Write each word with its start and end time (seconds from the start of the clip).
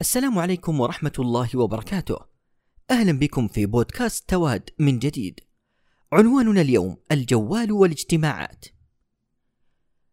السلام 0.00 0.38
عليكم 0.38 0.80
ورحمة 0.80 1.12
الله 1.18 1.48
وبركاته. 1.54 2.16
أهلا 2.90 3.12
بكم 3.12 3.48
في 3.48 3.66
بودكاست 3.66 4.28
تواد 4.28 4.70
من 4.78 4.98
جديد. 4.98 5.40
عنواننا 6.12 6.60
اليوم 6.60 6.96
الجوال 7.12 7.72
والاجتماعات. 7.72 8.64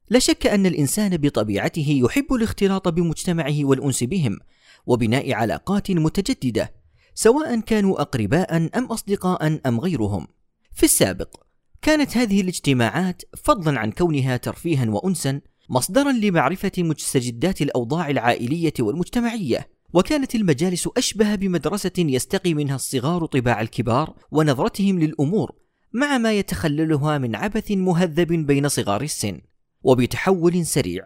لا 0.10 0.20
شك 0.20 0.48
أن 0.48 0.66
الإنسان 0.66 1.18
بطبيعته 1.18 2.02
يحب 2.06 2.34
الاختلاط 2.34 2.88
بمجتمعه 2.88 3.66
والأنس 3.66 4.04
بهم، 4.04 4.40
وبناء 4.86 5.34
علاقات 5.34 5.92
متجددة، 5.92 6.74
سواء 7.14 7.60
كانوا 7.60 8.02
أقرباء 8.02 8.58
أم 8.58 8.86
أصدقاء 8.86 9.60
أم 9.66 9.80
غيرهم. 9.80 10.28
في 10.72 10.84
السابق، 10.84 11.44
كانت 11.82 12.18
هذه 12.18 12.42
الاجتماعات 12.42 13.22
فضلا 13.38 13.80
عن 13.80 13.92
كونها 13.92 14.38
ترفيها 14.38 14.90
وأنسا 14.90 15.42
مصدرا 15.70 16.12
لمعرفة 16.12 16.72
مستجدات 16.78 17.62
الأوضاع 17.62 18.10
العائلية 18.10 18.74
والمجتمعية، 18.80 19.70
وكانت 19.94 20.36
المجالس 20.36 20.90
أشبه 20.98 21.36
بمدرسة 21.36 21.92
يستقي 21.98 22.54
منها 22.54 22.76
الصغار 22.76 23.26
طباع 23.26 23.62
الكبار 23.62 24.16
ونظرتهم 24.32 25.00
للأمور 25.00 25.52
مع 25.94 26.18
ما 26.18 26.34
يتخللها 26.34 27.18
من 27.18 27.36
عبث 27.36 27.72
مهذب 27.72 28.28
بين 28.28 28.68
صغار 28.68 29.02
السن. 29.02 29.42
وبتحول 29.84 30.66
سريع 30.66 31.06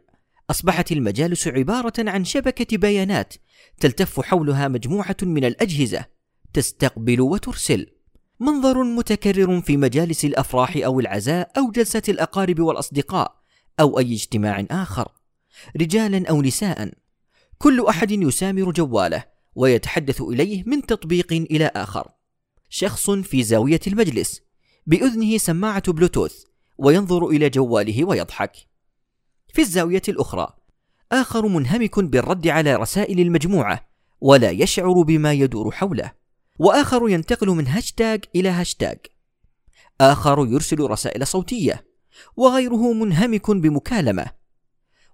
أصبحت 0.49 0.91
المجالس 0.91 1.47
عبارة 1.47 1.93
عن 1.99 2.25
شبكة 2.25 2.77
بيانات 2.77 3.33
تلتف 3.79 4.21
حولها 4.21 4.67
مجموعة 4.67 5.17
من 5.21 5.45
الأجهزة 5.45 6.05
تستقبل 6.53 7.21
وترسل. 7.21 7.87
منظر 8.39 8.83
متكرر 8.83 9.61
في 9.61 9.77
مجالس 9.77 10.25
الأفراح 10.25 10.77
أو 10.77 10.99
العزاء 10.99 11.51
أو 11.57 11.71
جلسة 11.71 12.01
الأقارب 12.09 12.59
والأصدقاء. 12.59 13.37
أو 13.79 13.99
أي 13.99 14.13
اجتماع 14.13 14.65
آخر. 14.71 15.11
رجالا 15.81 16.29
أو 16.29 16.41
نساء 16.41 16.91
كل 17.57 17.85
أحد 17.85 18.11
يسامر 18.11 18.71
جواله 18.71 19.23
ويتحدث 19.55 20.21
إليه 20.21 20.63
من 20.65 20.85
تطبيق 20.85 21.33
إلى 21.33 21.71
آخر. 21.75 22.07
شخص 22.69 23.09
في 23.09 23.43
زاوية 23.43 23.79
المجلس 23.87 24.41
بأذنه 24.87 25.37
سماعة 25.37 25.91
بلوتوث 25.91 26.43
وينظر 26.77 27.27
إلى 27.27 27.49
جواله 27.49 28.05
ويضحك. 28.05 28.67
في 29.53 29.61
الزاوية 29.61 30.01
الأخرى 30.07 30.57
آخر 31.11 31.47
منهمك 31.47 31.99
بالرد 31.99 32.47
على 32.47 32.75
رسائل 32.75 33.19
المجموعة 33.19 33.87
ولا 34.21 34.49
يشعر 34.49 35.01
بما 35.01 35.33
يدور 35.33 35.71
حوله 35.71 36.11
وآخر 36.59 37.09
ينتقل 37.09 37.47
من 37.47 37.67
هاشتاج 37.67 38.25
إلى 38.35 38.49
هاشتاج 38.49 38.97
آخر 40.01 40.47
يرسل 40.49 40.79
رسائل 40.79 41.27
صوتية 41.27 41.86
وغيره 42.35 42.93
منهمك 42.93 43.51
بمكالمة. 43.51 44.25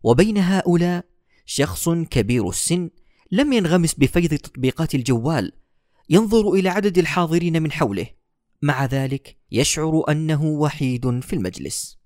وبين 0.03 0.37
هؤلاء 0.37 1.05
شخص 1.45 1.89
كبير 1.89 2.49
السن 2.49 2.89
لم 3.31 3.53
ينغمس 3.53 3.93
بفيض 3.93 4.33
تطبيقات 4.33 4.95
الجوال 4.95 5.51
ينظر 6.09 6.49
إلى 6.49 6.69
عدد 6.69 6.97
الحاضرين 6.97 7.63
من 7.63 7.71
حوله. 7.71 8.07
مع 8.61 8.85
ذلك 8.85 9.37
يشعر 9.51 10.03
أنه 10.09 10.43
وحيد 10.45 11.19
في 11.19 11.33
المجلس. 11.33 11.97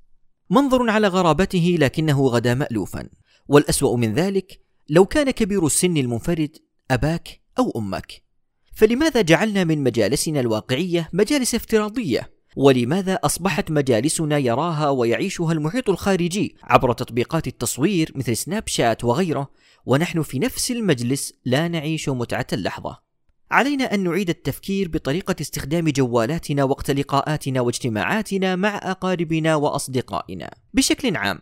منظر 0.49 0.89
على 0.89 1.07
غرابته 1.07 1.75
لكنه 1.79 2.27
غدا 2.27 2.53
مالوفا. 2.53 3.09
والأسوأ 3.47 3.97
من 3.97 4.13
ذلك 4.13 4.61
لو 4.89 5.05
كان 5.05 5.31
كبير 5.31 5.65
السن 5.65 5.97
المنفرد 5.97 6.57
أباك 6.91 7.41
أو 7.59 7.71
أمك. 7.75 8.23
فلماذا 8.75 9.21
جعلنا 9.21 9.63
من 9.63 9.83
مجالسنا 9.83 10.39
الواقعية 10.39 11.09
مجالس 11.13 11.55
افتراضية؟ 11.55 12.36
ولماذا 12.57 13.13
أصبحت 13.13 13.71
مجالسنا 13.71 14.37
يراها 14.37 14.89
ويعيشها 14.89 15.51
المحيط 15.51 15.89
الخارجي 15.89 16.55
عبر 16.63 16.93
تطبيقات 16.93 17.47
التصوير 17.47 18.11
مثل 18.15 18.37
سناب 18.37 18.67
شات 18.67 19.03
وغيره؟ 19.03 19.51
ونحن 19.85 20.21
في 20.21 20.39
نفس 20.39 20.71
المجلس 20.71 21.33
لا 21.45 21.67
نعيش 21.67 22.09
متعة 22.09 22.47
اللحظة. 22.53 22.97
علينا 23.51 23.93
أن 23.93 24.03
نعيد 24.03 24.29
التفكير 24.29 24.87
بطريقة 24.87 25.35
استخدام 25.41 25.89
جوالاتنا 25.89 26.63
وقت 26.63 26.91
لقاءاتنا 26.91 27.61
واجتماعاتنا 27.61 28.55
مع 28.55 28.77
أقاربنا 28.77 29.55
وأصدقائنا. 29.55 30.49
بشكل 30.73 31.15
عام 31.17 31.39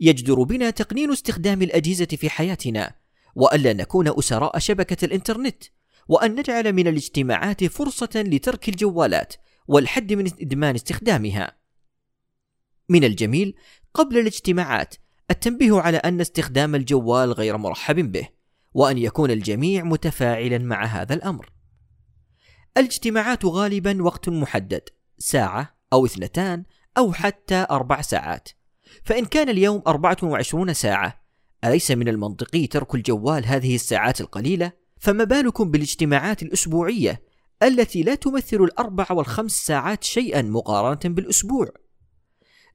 يجدر 0.00 0.42
بنا 0.42 0.70
تقنين 0.70 1.12
استخدام 1.12 1.62
الأجهزة 1.62 2.06
في 2.06 2.30
حياتنا 2.30 2.94
والا 3.34 3.72
نكون 3.72 4.18
أسراء 4.18 4.58
شبكة 4.58 5.04
الإنترنت 5.04 5.64
وأن 6.08 6.34
نجعل 6.34 6.72
من 6.72 6.86
الاجتماعات 6.86 7.64
فرصة 7.64 8.10
لترك 8.14 8.68
الجوالات 8.68 9.34
والحد 9.68 10.12
من 10.12 10.26
إدمان 10.40 10.74
استخدامها. 10.74 11.56
من 12.88 13.04
الجميل 13.04 13.54
قبل 13.94 14.18
الاجتماعات 14.18 14.94
التنبيه 15.30 15.80
على 15.80 15.96
أن 15.96 16.20
استخدام 16.20 16.74
الجوال 16.74 17.32
غير 17.32 17.56
مرحب 17.56 18.12
به، 18.12 18.28
وأن 18.74 18.98
يكون 18.98 19.30
الجميع 19.30 19.84
متفاعلا 19.84 20.58
مع 20.58 20.84
هذا 20.84 21.14
الأمر. 21.14 21.52
الاجتماعات 22.76 23.44
غالبا 23.44 24.02
وقت 24.02 24.28
محدد، 24.28 24.88
ساعة 25.18 25.76
أو 25.92 26.06
اثنتان 26.06 26.64
أو 26.98 27.12
حتى 27.12 27.66
أربع 27.70 28.00
ساعات. 28.00 28.48
فإن 29.04 29.24
كان 29.24 29.48
اليوم 29.48 29.82
24 29.86 30.74
ساعة، 30.74 31.22
أليس 31.64 31.90
من 31.90 32.08
المنطقي 32.08 32.66
ترك 32.66 32.94
الجوال 32.94 33.46
هذه 33.46 33.74
الساعات 33.74 34.20
القليلة؟ 34.20 34.72
فما 35.00 35.24
بالكم 35.24 35.70
بالاجتماعات 35.70 36.42
الأسبوعية 36.42 37.22
التي 37.62 38.02
لا 38.02 38.14
تمثل 38.14 38.56
الأربع 38.56 39.06
والخمس 39.10 39.52
ساعات 39.52 40.04
شيئا 40.04 40.42
مقارنة 40.42 41.14
بالأسبوع 41.14 41.68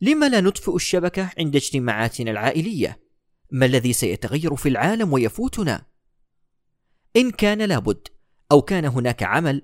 لما 0.01 0.29
لا 0.29 0.41
نطفئ 0.41 0.75
الشبكة 0.75 1.31
عند 1.39 1.55
اجتماعاتنا 1.55 2.31
العائلية؟ 2.31 2.99
ما 3.51 3.65
الذي 3.65 3.93
سيتغير 3.93 4.55
في 4.55 4.69
العالم 4.69 5.13
ويفوتنا؟ 5.13 5.85
إن 7.15 7.31
كان 7.31 7.61
لابد 7.61 8.07
أو 8.51 8.61
كان 8.61 8.85
هناك 8.85 9.23
عمل 9.23 9.61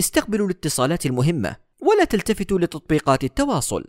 استقبلوا 0.00 0.46
الاتصالات 0.46 1.06
المهمة 1.06 1.56
ولا 1.82 2.04
تلتفتوا 2.04 2.58
لتطبيقات 2.58 3.24
التواصل 3.24 3.84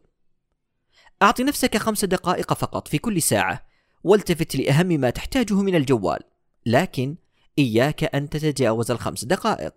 أعط 1.21 1.41
نفسك 1.41 1.77
خمس 1.77 2.05
دقائق 2.05 2.53
فقط 2.53 2.87
في 2.87 2.97
كل 2.97 3.21
ساعة 3.21 3.67
والتفت 4.03 4.55
لأهم 4.55 4.87
ما 4.87 5.09
تحتاجه 5.09 5.61
من 5.61 5.75
الجوال 5.75 6.19
لكن 6.65 7.17
إياك 7.59 8.15
أن 8.15 8.29
تتجاوز 8.29 8.91
الخمس 8.91 9.25
دقائق 9.25 9.73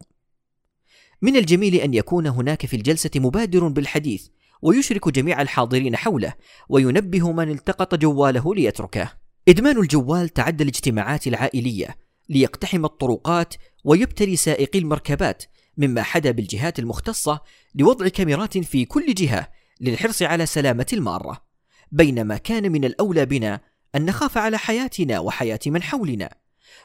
من 1.23 1.37
الجميل 1.37 1.75
أن 1.75 1.95
يكون 1.95 2.27
هناك 2.27 2.67
في 2.67 2.77
الجلسة 2.77 3.11
مبادر 3.17 3.69
بالحديث 3.69 4.27
ويشرك 4.63 5.09
جميع 5.09 5.43
الحاضرين 5.43 5.97
حوله 5.97 6.35
وينبه 6.69 7.33
من 7.33 7.51
التقط 7.51 7.95
جواله 7.95 8.55
ليتركه. 8.55 9.13
إدمان 9.49 9.79
الجوال 9.79 10.29
تعدى 10.29 10.63
الاجتماعات 10.63 11.27
العائلية 11.27 11.97
ليقتحم 12.29 12.85
الطرقات 12.85 13.55
ويبتلي 13.85 14.37
سائقي 14.37 14.79
المركبات 14.79 15.43
مما 15.77 16.03
حدا 16.03 16.31
بالجهات 16.31 16.79
المختصة 16.79 17.41
لوضع 17.75 18.09
كاميرات 18.09 18.59
في 18.59 18.85
كل 18.85 19.15
جهة 19.15 19.49
للحرص 19.81 20.23
على 20.23 20.47
سلامة 20.47 20.87
المارة 20.93 21.45
بينما 21.93 22.37
كان 22.37 22.73
من 22.73 22.85
الأولى 22.85 23.27
بنا 23.27 23.61
أن 23.95 24.05
نخاف 24.05 24.39
على 24.39 24.59
حياتنا 24.59 25.19
وحياة 25.19 25.61
من 25.67 25.83
حولنا 25.83 26.31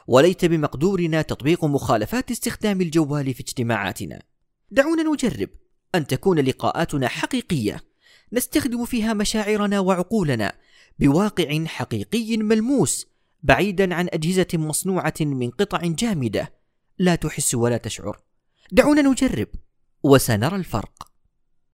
وليت 0.06 0.44
بمقدورنا 0.44 1.22
تطبيق 1.22 1.64
مخالفات 1.64 2.30
استخدام 2.30 2.80
الجوال 2.80 3.34
في 3.34 3.40
اجتماعاتنا. 3.40 4.22
دعونا 4.70 5.02
نجرب 5.02 5.48
أن 5.94 6.06
تكون 6.06 6.38
لقاءاتنا 6.38 7.08
حقيقية. 7.08 7.80
نستخدم 8.32 8.84
فيها 8.84 9.14
مشاعرنا 9.14 9.80
وعقولنا 9.80 10.52
بواقع 10.98 11.64
حقيقي 11.64 12.36
ملموس 12.36 13.06
بعيدا 13.42 13.94
عن 13.94 14.08
أجهزة 14.12 14.46
مصنوعة 14.54 15.14
من 15.20 15.50
قطع 15.50 15.80
جامدة. 15.82 16.52
لا 16.98 17.14
تحس 17.14 17.54
ولا 17.54 17.76
تشعر. 17.76 18.20
دعونا 18.72 19.02
نجرب 19.02 19.48
وسنرى 20.02 20.56
الفرق. 20.56 21.15